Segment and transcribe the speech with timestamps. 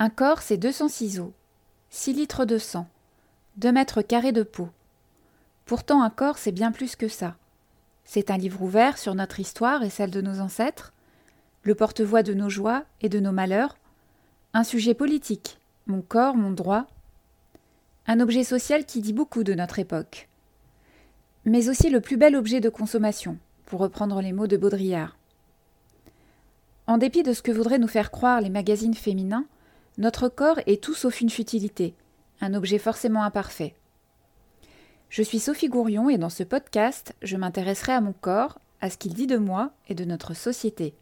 [0.00, 1.32] Un corps, c'est 200 ciseaux,
[1.90, 2.86] 6 litres de sang,
[3.56, 4.68] 2 mètres carrés de peau.
[5.64, 7.36] Pourtant, un corps, c'est bien plus que ça.
[8.04, 10.92] C'est un livre ouvert sur notre histoire et celle de nos ancêtres,
[11.64, 13.76] le porte-voix de nos joies et de nos malheurs,
[14.54, 15.58] un sujet politique,
[15.88, 16.86] mon corps, mon droit,
[18.06, 20.28] un objet social qui dit beaucoup de notre époque,
[21.44, 23.36] mais aussi le plus bel objet de consommation,
[23.66, 25.16] pour reprendre les mots de Baudrillard.
[26.86, 29.44] En dépit de ce que voudraient nous faire croire les magazines féminins,
[29.98, 31.92] notre corps est tout sauf une futilité,
[32.40, 33.74] un objet forcément imparfait.
[35.10, 38.96] Je suis Sophie Gourion et dans ce podcast, je m'intéresserai à mon corps, à ce
[38.96, 40.94] qu'il dit de moi et de notre société.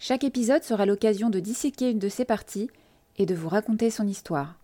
[0.00, 2.68] Chaque épisode sera l'occasion de disséquer une de ses parties
[3.16, 4.56] et de vous raconter son histoire.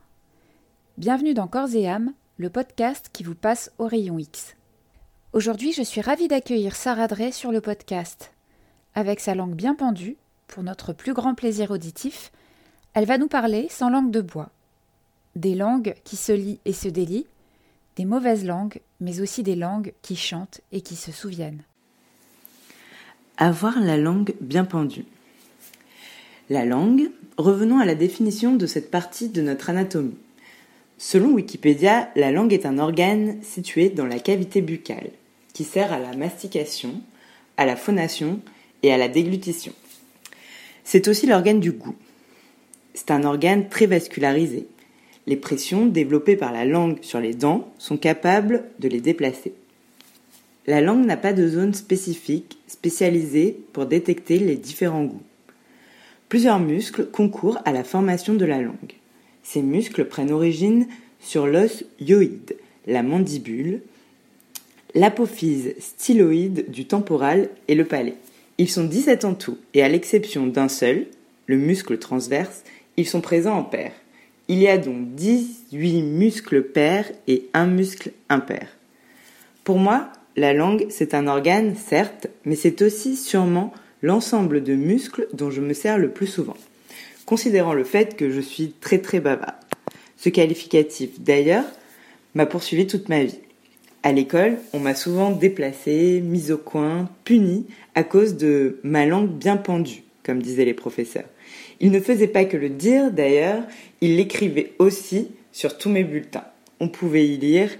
[0.98, 4.56] Bienvenue dans Corps et âme, le podcast qui vous passe au rayon X.
[5.32, 8.32] Aujourd'hui, je suis ravie d'accueillir Sarah Drey sur le podcast.
[8.96, 10.16] Avec sa langue bien pendue,
[10.48, 12.32] pour notre plus grand plaisir auditif,
[12.94, 14.50] elle va nous parler sans langue de bois.
[15.36, 17.26] Des langues qui se lient et se délient,
[17.96, 21.62] des mauvaises langues, mais aussi des langues qui chantent et qui se souviennent.
[23.36, 25.04] Avoir la langue bien pendue.
[26.48, 30.18] La langue, revenons à la définition de cette partie de notre anatomie.
[30.98, 35.10] Selon Wikipédia, la langue est un organe situé dans la cavité buccale,
[35.54, 37.00] qui sert à la mastication,
[37.56, 38.40] à la phonation
[38.82, 39.72] et à la déglutition.
[40.84, 41.96] C'est aussi l'organe du goût.
[42.94, 44.66] C'est un organe très vascularisé.
[45.26, 49.54] Les pressions développées par la langue sur les dents sont capables de les déplacer.
[50.66, 55.22] La langue n'a pas de zone spécifique spécialisée pour détecter les différents goûts.
[56.28, 58.94] Plusieurs muscles concourent à la formation de la langue.
[59.42, 60.86] Ces muscles prennent origine
[61.20, 62.56] sur l'os hyoïde,
[62.86, 63.82] la mandibule,
[64.94, 68.14] l'apophyse styloïde du temporal et le palais.
[68.58, 71.06] Ils sont 17 en tout, et à l'exception d'un seul,
[71.46, 72.62] le muscle transverse,
[72.96, 73.92] ils sont présents en paire.
[74.48, 78.66] Il y a donc 18 muscles pairs et un muscle impair.
[79.64, 85.28] Pour moi, la langue, c'est un organe, certes, mais c'est aussi sûrement l'ensemble de muscles
[85.32, 86.56] dont je me sers le plus souvent,
[87.26, 89.54] considérant le fait que je suis très très bavard.
[90.16, 91.64] Ce qualificatif, d'ailleurs,
[92.34, 93.38] m'a poursuivi toute ma vie.
[94.02, 99.30] À l'école, on m'a souvent déplacé, mis au coin, puni à cause de ma langue
[99.30, 101.28] bien pendue, comme disaient les professeurs.
[101.80, 103.62] Il ne faisait pas que le dire d'ailleurs,
[104.00, 106.44] il l'écrivait aussi sur tous mes bulletins.
[106.78, 107.70] On pouvait y lire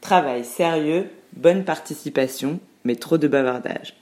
[0.00, 1.06] travail sérieux,
[1.36, 3.94] bonne participation, mais trop de bavardage.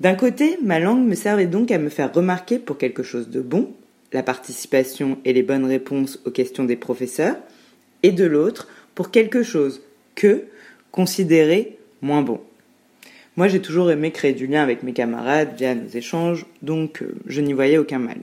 [0.00, 3.40] D'un côté, ma langue me servait donc à me faire remarquer pour quelque chose de
[3.40, 3.72] bon,
[4.12, 7.36] la participation et les bonnes réponses aux questions des professeurs,
[8.02, 9.82] et de l'autre, pour quelque chose
[10.14, 10.44] que,
[10.90, 12.40] considéré moins bon.
[13.36, 17.14] Moi, j'ai toujours aimé créer du lien avec mes camarades via nos échanges, donc euh,
[17.26, 18.18] je n'y voyais aucun mal.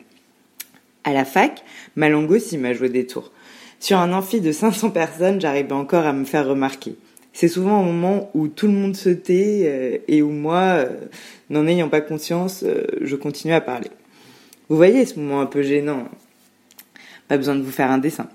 [1.08, 1.64] À la fac,
[1.96, 3.32] ma langue aussi m'a joué des tours.
[3.80, 6.96] Sur un amphi de 500 personnes, j'arrivais encore à me faire remarquer.
[7.32, 10.90] C'est souvent au moment où tout le monde se tait euh, et où moi, euh,
[11.50, 12.66] n'en ayant pas conscience,
[13.00, 13.90] je continue à parler.
[14.68, 16.10] Vous voyez ce moment un peu gênant.
[17.28, 18.28] Pas besoin de vous faire un dessin.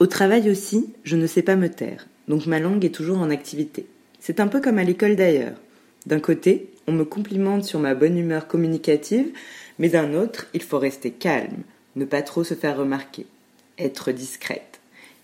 [0.00, 3.30] Au travail aussi, je ne sais pas me taire donc ma langue est toujours en
[3.30, 3.86] activité.
[4.20, 5.56] C'est un peu comme à l'école d'ailleurs.
[6.06, 9.26] D'un côté, on me complimente sur ma bonne humeur communicative,
[9.78, 11.62] mais d'un autre, il faut rester calme,
[11.96, 13.26] ne pas trop se faire remarquer,
[13.78, 14.80] être discrète.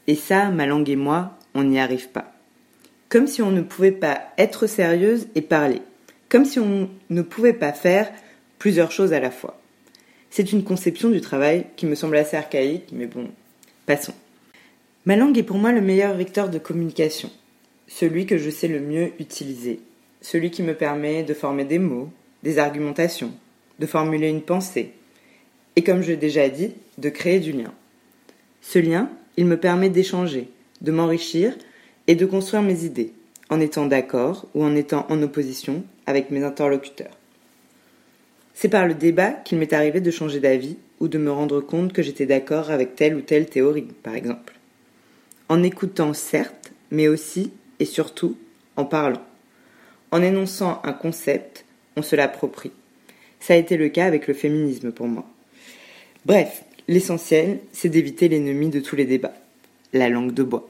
[0.07, 2.33] Et ça, ma langue et moi, on n'y arrive pas.
[3.09, 5.83] Comme si on ne pouvait pas être sérieuse et parler,
[6.29, 8.11] comme si on ne pouvait pas faire
[8.59, 9.61] plusieurs choses à la fois.
[10.31, 13.29] C'est une conception du travail qui me semble assez archaïque, mais bon,
[13.87, 14.15] passons.
[15.07, 17.31] Ma langue est pour moi le meilleur vecteur de communication,
[17.89, 19.81] celui que je sais le mieux utiliser,
[20.21, 22.11] celui qui me permet de former des mots,
[22.43, 23.33] des argumentations,
[23.81, 24.93] de formuler une pensée,
[25.75, 27.73] et comme je l'ai déjà dit, de créer du lien.
[28.61, 30.49] Ce lien, il me permet d'échanger,
[30.81, 31.57] de m'enrichir
[32.07, 33.13] et de construire mes idées,
[33.49, 37.17] en étant d'accord ou en étant en opposition avec mes interlocuteurs.
[38.55, 41.93] C'est par le débat qu'il m'est arrivé de changer d'avis ou de me rendre compte
[41.93, 44.55] que j'étais d'accord avec telle ou telle théorie, par exemple
[45.51, 47.51] en écoutant certes, mais aussi
[47.81, 48.39] et surtout
[48.77, 49.23] en parlant.
[50.13, 51.65] En énonçant un concept,
[51.97, 52.71] on se l'approprie.
[53.41, 55.25] Ça a été le cas avec le féminisme pour moi.
[56.27, 59.35] Bref, l'essentiel, c'est d'éviter l'ennemi de tous les débats,
[59.93, 60.69] la langue de bois.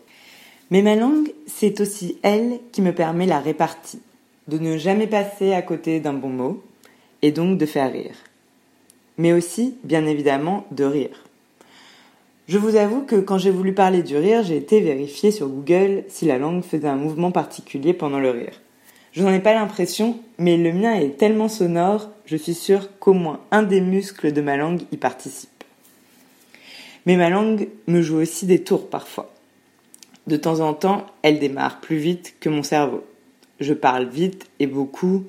[0.71, 4.01] Mais ma langue, c'est aussi elle qui me permet la répartie,
[4.47, 6.63] de ne jamais passer à côté d'un bon mot,
[7.23, 8.15] et donc de faire rire.
[9.19, 11.25] Mais aussi, bien évidemment, de rire.
[12.49, 16.05] Je vous avoue que quand j'ai voulu parler du rire, j'ai été vérifier sur Google
[16.09, 18.61] si la langue faisait un mouvement particulier pendant le rire.
[19.13, 23.13] Je n'en ai pas l'impression, mais le mien est tellement sonore, je suis sûre qu'au
[23.13, 25.65] moins un des muscles de ma langue y participe.
[27.07, 29.33] Mais ma langue me joue aussi des tours parfois.
[30.29, 33.05] De temps en temps, elle démarre plus vite que mon cerveau.
[33.59, 35.25] Je parle vite et beaucoup,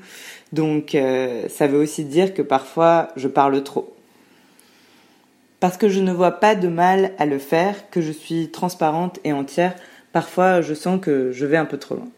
[0.54, 3.96] donc euh, ça veut aussi dire que parfois je parle trop.
[5.60, 9.20] Parce que je ne vois pas de mal à le faire, que je suis transparente
[9.24, 9.76] et entière,
[10.12, 12.10] parfois je sens que je vais un peu trop loin.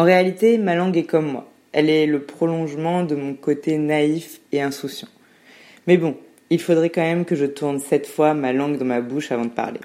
[0.00, 1.46] En réalité, ma langue est comme moi.
[1.72, 5.10] Elle est le prolongement de mon côté naïf et insouciant.
[5.86, 6.16] Mais bon,
[6.48, 9.44] il faudrait quand même que je tourne cette fois ma langue dans ma bouche avant
[9.44, 9.80] de parler.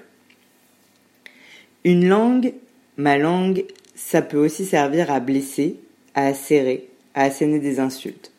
[1.84, 2.54] Une langue,
[2.96, 5.76] ma langue, ça peut aussi servir à blesser,
[6.14, 8.32] à serrer, à asséner des insultes.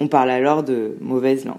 [0.00, 1.58] On parle alors de mauvaise langue.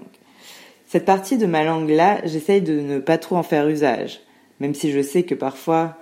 [0.86, 4.20] Cette partie de ma langue-là, j'essaye de ne pas trop en faire usage,
[4.60, 5.96] même si je sais que parfois,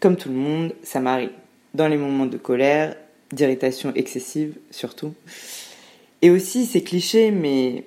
[0.00, 1.28] comme tout le monde, ça m'arrive.
[1.78, 2.96] Dans les moments de colère,
[3.30, 5.14] d'irritation excessive surtout.
[6.22, 7.84] Et aussi, c'est cliché, mais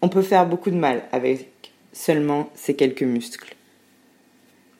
[0.00, 1.50] on peut faire beaucoup de mal avec
[1.92, 3.54] seulement ces quelques muscles.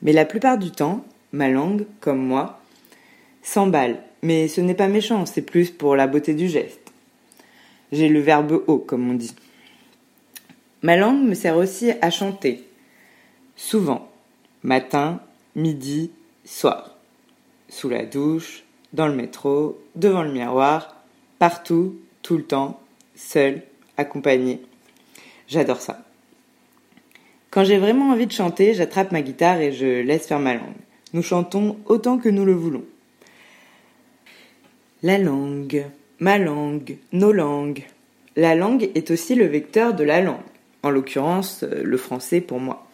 [0.01, 2.59] Mais la plupart du temps, ma langue, comme moi,
[3.43, 4.01] s'emballe.
[4.23, 6.91] Mais ce n'est pas méchant, c'est plus pour la beauté du geste.
[7.91, 9.35] J'ai le verbe haut, comme on dit.
[10.81, 12.63] Ma langue me sert aussi à chanter.
[13.55, 14.09] Souvent.
[14.63, 15.21] Matin,
[15.55, 16.09] midi,
[16.45, 16.94] soir.
[17.69, 18.63] Sous la douche,
[18.93, 21.03] dans le métro, devant le miroir,
[21.39, 22.79] partout, tout le temps,
[23.15, 23.61] seul,
[23.97, 24.61] accompagné.
[25.47, 26.03] J'adore ça.
[27.51, 30.75] Quand j'ai vraiment envie de chanter, j'attrape ma guitare et je laisse faire ma langue.
[31.13, 32.83] Nous chantons autant que nous le voulons.
[35.03, 35.85] La langue,
[36.19, 37.83] ma langue, nos langues.
[38.35, 40.41] La langue est aussi le vecteur de la langue,
[40.83, 42.84] en l'occurrence euh, le français pour moi.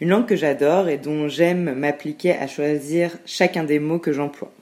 [0.00, 4.52] Une langue que j'adore et dont j'aime m'appliquer à choisir chacun des mots que j'emploie.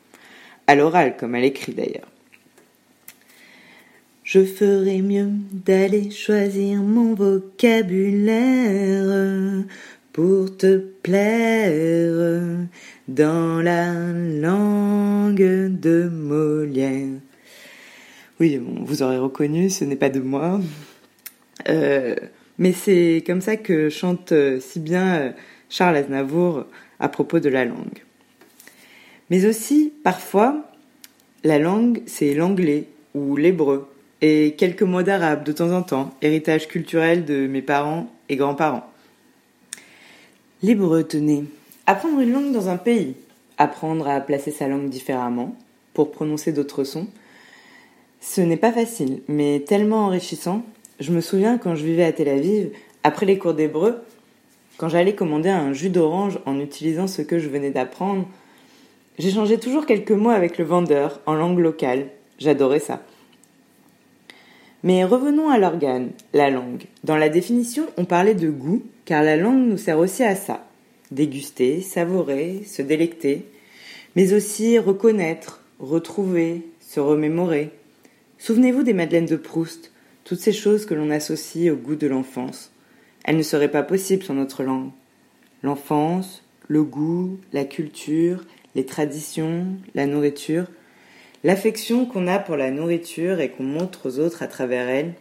[0.66, 2.08] À l'oral, comme à l'écrit d'ailleurs.
[4.22, 9.64] Je ferais mieux d'aller choisir mon vocabulaire
[10.12, 12.66] pour te plaire
[13.08, 17.18] dans la langue de Molière.
[18.40, 20.60] Oui, vous aurez reconnu, ce n'est pas de moi.
[21.68, 22.16] Euh,
[22.58, 25.32] mais c'est comme ça que chante si bien euh,
[25.68, 26.64] Charles Aznavour
[27.00, 28.02] à propos de la langue.
[29.30, 30.70] Mais aussi, parfois,
[31.42, 33.88] la langue, c'est l'anglais ou l'hébreu
[34.22, 38.88] et quelques mots d'arabe de temps en temps, héritage culturel de mes parents et grands-parents.
[40.62, 41.44] L'hébreu, tenez.
[41.86, 43.16] Apprendre une langue dans un pays,
[43.58, 45.54] apprendre à placer sa langue différemment,
[45.92, 47.06] pour prononcer d'autres sons,
[48.20, 50.64] ce n'est pas facile, mais tellement enrichissant.
[51.04, 52.70] Je me souviens quand je vivais à Tel Aviv,
[53.02, 54.00] après les cours d'hébreu,
[54.78, 58.26] quand j'allais commander un jus d'orange en utilisant ce que je venais d'apprendre,
[59.18, 62.06] j'échangeais toujours quelques mots avec le vendeur en langue locale.
[62.38, 63.02] J'adorais ça.
[64.82, 66.84] Mais revenons à l'organe, la langue.
[67.04, 70.66] Dans la définition, on parlait de goût, car la langue nous sert aussi à ça.
[71.10, 73.44] Déguster, savourer, se délecter,
[74.16, 77.72] mais aussi reconnaître, retrouver, se remémorer.
[78.38, 79.90] Souvenez-vous des Madeleines de Proust,
[80.24, 82.72] toutes ces choses que l'on associe au goût de l'enfance.
[83.24, 84.90] Elles ne seraient pas possibles sans notre langue.
[85.62, 90.66] L'enfance, le goût, la culture, les traditions, la nourriture,
[91.42, 95.14] l'affection qu'on a pour la nourriture et qu'on montre aux autres à travers elle.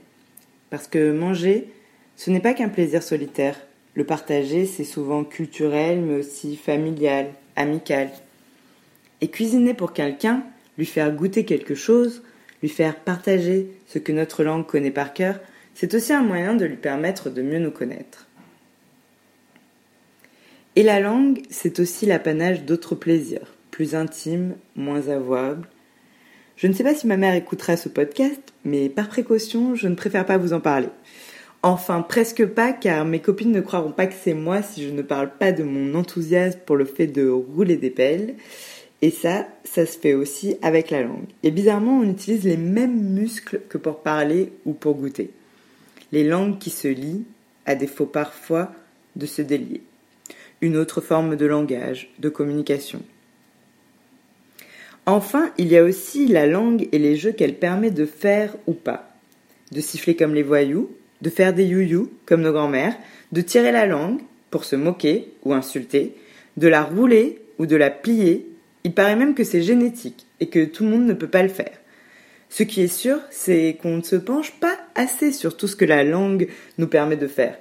[0.69, 1.69] Parce que manger,
[2.15, 3.59] ce n'est pas qu'un plaisir solitaire.
[3.93, 8.09] Le partager, c'est souvent culturel, mais aussi familial, amical.
[9.21, 10.43] Et cuisiner pour quelqu'un,
[10.77, 12.23] lui faire goûter quelque chose,
[12.63, 15.39] lui faire partager ce que notre langue connaît par cœur,
[15.75, 18.27] c'est aussi un moyen de lui permettre de mieux nous connaître.
[20.75, 25.67] Et la langue, c'est aussi l'apanage d'autres plaisirs, plus intimes, moins avouables,
[26.55, 29.95] je ne sais pas si ma mère écoutera ce podcast, mais par précaution, je ne
[29.95, 30.89] préfère pas vous en parler.
[31.63, 35.01] Enfin, presque pas, car mes copines ne croiront pas que c'est moi si je ne
[35.01, 38.35] parle pas de mon enthousiasme pour le fait de rouler des pelles.
[39.03, 41.27] Et ça, ça se fait aussi avec la langue.
[41.43, 45.31] Et bizarrement, on utilise les mêmes muscles que pour parler ou pour goûter.
[46.13, 47.25] Les langues qui se lient,
[47.65, 48.71] à défaut parfois
[49.17, 49.81] de se délier.
[50.61, 53.01] Une autre forme de langage, de communication.
[55.05, 58.73] Enfin, il y a aussi la langue et les jeux qu'elle permet de faire ou
[58.73, 59.09] pas.
[59.73, 60.89] De siffler comme les voyous,
[61.21, 62.95] de faire des you comme nos grands-mères,
[63.33, 66.15] de tirer la langue pour se moquer ou insulter,
[66.55, 68.47] de la rouler ou de la plier.
[68.83, 71.49] Il paraît même que c'est génétique et que tout le monde ne peut pas le
[71.49, 71.77] faire.
[72.49, 75.85] Ce qui est sûr, c'est qu'on ne se penche pas assez sur tout ce que
[75.85, 77.57] la langue nous permet de faire.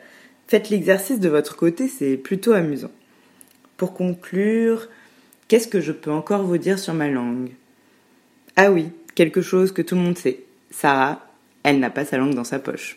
[0.49, 2.91] Faites l'exercice de votre côté, c'est plutôt amusant.
[3.76, 4.88] Pour conclure,
[5.52, 7.50] Qu'est-ce que je peux encore vous dire sur ma langue?
[8.57, 10.45] Ah oui, quelque chose que tout le monde sait.
[10.71, 11.26] Sarah,
[11.62, 12.97] elle n'a pas sa langue dans sa poche.